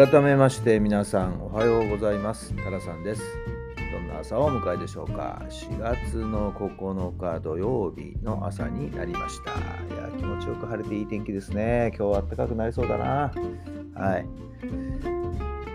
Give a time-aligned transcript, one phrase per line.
[0.00, 2.54] 改めまして皆さんおはようございます。
[2.54, 3.22] タラさんです。
[3.92, 5.42] どんな朝をお迎えでしょうか。
[5.50, 9.50] 4月の9日土曜日の朝になりました。
[9.50, 11.92] いや気持ちよく晴れていい天気ですね。
[11.98, 13.30] 今日は暖かくなりそうだな。
[13.94, 14.26] はい。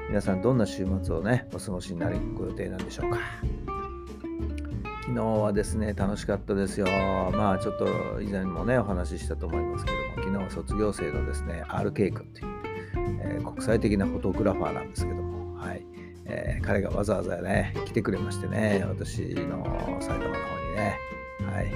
[0.10, 3.20] 皆さんどんな週末をねお過ごしになるご予定なんでしょうか。
[5.04, 6.88] 昨日はですね楽しかったですよ。
[7.32, 12.65] まあちょっと以前もねお話ししたと思いますけども昨日は卒業生のですね RK 君という
[12.98, 15.86] えー、国際的なフォトグラファーなんですけども、はい。
[16.26, 19.64] えー、彼がわざわざね、来てくれましてね、私の
[20.02, 20.98] 埼玉の方にね、
[21.52, 21.72] はい。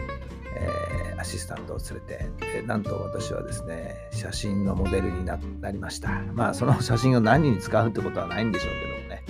[0.56, 2.02] えー、アシスタントを連
[2.40, 5.38] れて、なんと私はですね、写真のモデルにな
[5.72, 6.10] りました。
[6.34, 9.24] まあ、その写真を何に使うってことはないんでしょうけどもね、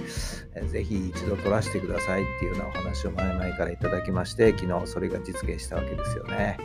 [0.68, 6.58] ぜひ一度撮らせてくださいっていうようなお話を前々からいただきまして、昨日それが実現したわけですよね。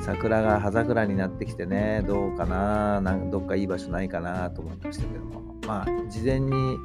[0.00, 6.76] 桜が葉桜になってきてね、どうかな、なんどっかいい場所ないかなと思いましたけども、まあ、事前に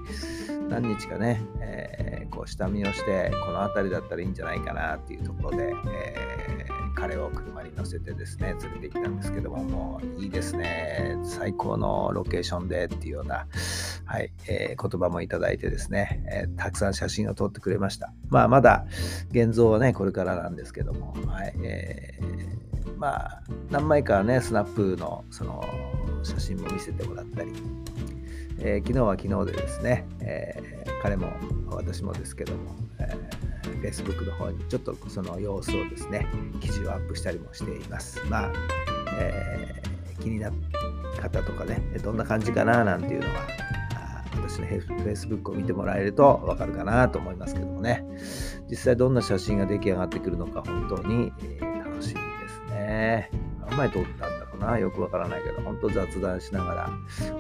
[0.70, 13.48] 何日かね、えー、こう下見をして、この辺りだったらいいんじゃないかなっていうところで、えー、彼を車に乗せてですね、連れて行ったんですけども、もういいですね、最高のロケーションでっていうような、
[14.08, 18.14] はい、えー、言葉もいただいてですね、えー、たくさん写真を撮ってくれました。
[18.30, 18.86] まあ、まだ
[19.32, 22.58] 現像はね、これからなんですけども、はい、えー
[22.98, 25.64] まあ、何枚かね、スナップのその
[26.24, 27.54] 写真も見せてもらったり、
[28.60, 31.32] えー、昨日は昨日でですね、えー、彼も
[31.68, 36.26] 私もですけども、えー、Facebook の方にちょっとその様子をですね、
[36.60, 38.20] 記事をアップしたりもしています。
[38.30, 38.52] まあ、
[39.20, 40.54] えー、気になっ
[41.20, 43.42] た方とかね、どんな感じかななんていうのは、
[44.58, 48.04] 私の Facebook を見てもらえるとわかるかなと思いますけどもね、
[48.70, 53.32] 実際どんな写真が出来上がってくるのか本当に、え、楽しみですね。
[53.70, 56.90] 何枚撮ったんだろうな、よくわからないけど、本当雑談しながら、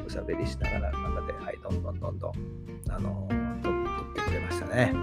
[0.05, 2.33] おしゃべりしながらの、中で、はい、どんどんどんどん、
[2.89, 3.27] あの、
[3.63, 4.93] 撮ってくれましたね。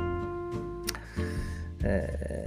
[1.87, 2.47] え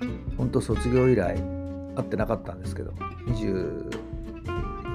[0.00, 1.36] ー、本当卒業以来、
[1.96, 2.92] 会ってなかったんですけど、
[3.26, 3.90] 20、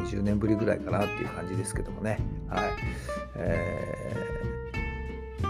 [0.06, 2.20] 20年ぶりぐらいかなっていう感じですけどもね。
[2.50, 2.70] はい。
[3.36, 4.16] え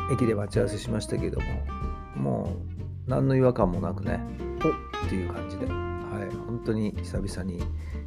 [0.09, 1.45] ー、駅で待ち合わせしましたけども、
[2.15, 2.55] も
[3.07, 4.19] う何の違和感もなくね、
[4.63, 5.71] おっていう感じで、は
[6.31, 7.63] い、本当に久々に、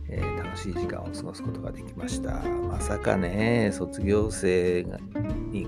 [0.09, 2.43] えー、楽しい時間を過ごすことができました。
[2.71, 4.99] まさかね、卒業生が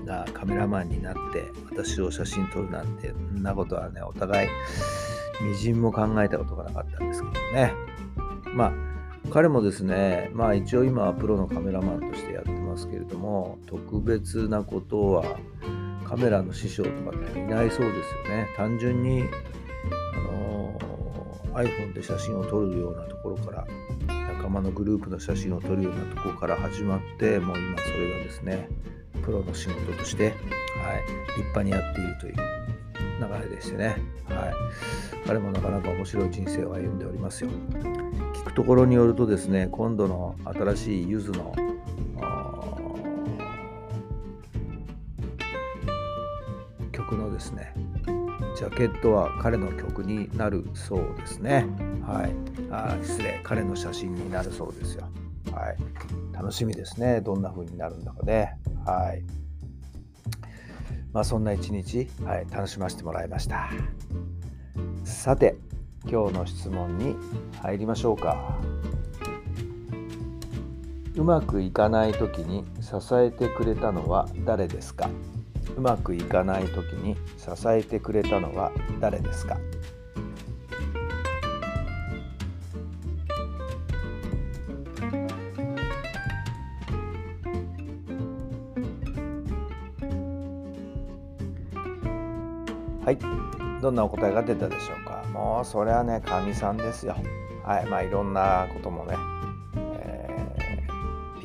[0.05, 4.49] がカメラマンになって私を写真撮るなんて、そんなことはね、お互い
[5.43, 7.73] みじんも考えたことがなかったんですけどね。
[8.53, 8.73] まあ
[9.31, 15.37] 彼もですね、まあ一応今はプロのカメラマンとしてやってますけれども、特別なことは
[16.03, 18.47] カメラの師匠とかっていないそうですよね。
[18.57, 19.23] 単純に
[20.13, 20.77] あの
[21.53, 23.65] iPhone で写真を撮るようなところから
[24.07, 28.67] 仲間のグループの写真を撮るようなところから始まってもう今それがですね
[29.23, 30.35] プロの仕事として、はい、
[31.37, 33.95] 立派にやっているという流れでしてね、
[34.27, 34.53] はい、
[35.25, 37.49] 彼もなかなか面白い人生を歩んでおりますよ。
[38.33, 41.55] 聞くところによるとですね今度の新しいゆずの
[47.09, 47.73] 曲のですね
[48.57, 51.67] ジャケットは彼の曲になるそうですね。
[52.01, 52.31] はい。
[52.71, 55.09] あ失礼、彼の写真になるそうですよ。
[55.51, 55.77] はい。
[56.33, 57.19] 楽しみですね。
[57.19, 58.57] どんな風になるんだかね。
[58.85, 59.23] はい。
[61.11, 63.69] まあそんな一日、はい、楽しませてもらいました。
[65.03, 65.57] さて、
[66.09, 67.17] 今日の質問に
[67.61, 68.57] 入りましょうか。
[71.15, 75.09] うまくいかない時に支えてくれたのは誰ですか？
[75.77, 79.57] うまくいかない時に支えてくれたのは誰ですか？
[93.05, 93.19] はい。
[93.81, 95.23] どんなお答えが出たでしょうか？
[95.31, 97.15] もうそれはねかみさんですよ。
[97.63, 97.85] はい。
[97.85, 99.14] まあいろんなこともね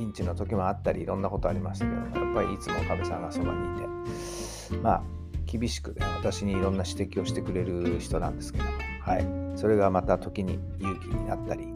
[0.00, 5.02] ピンチの時もあったりいろんなことありましたけどやっぱりいつもかみさんがそばにいてまあ
[5.44, 8.70] 厳しくね私にいろんな指摘をしてくれる人なんですけども
[9.02, 11.68] はいそれがまた時に勇気になったり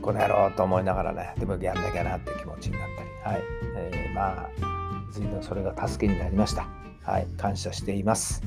[0.00, 3.42] この野郎と思いながらねでもやんなきゃなって気持ちになったりはい、
[3.76, 4.48] えー、まあ
[5.12, 6.66] 随分それが助けになりました
[7.02, 8.42] はい感謝しています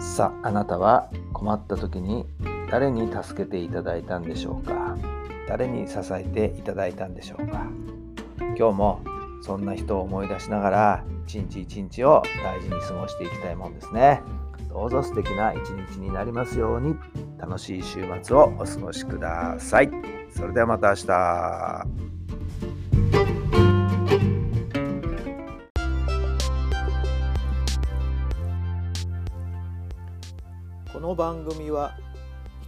[0.00, 2.26] さああなたは困った時に
[2.70, 5.07] 誰に助けていただいたんでしょうか
[5.48, 7.66] 誰に支えていただいたんでしょうか。
[8.56, 9.00] 今日も
[9.40, 14.20] そんな人を思い出しながら一日一日を大事に過ごしていきたいもんですね。
[14.68, 16.94] どうぞ素敵な一日になりますように
[17.38, 19.90] 楽しい週末をお過ごしください。
[20.30, 21.86] それではまた明日。
[30.92, 31.96] この番組は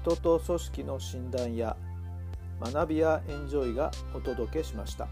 [0.02, 1.76] 人と組織の診断や
[2.60, 5.08] 学びやエンジョイがお届けしました。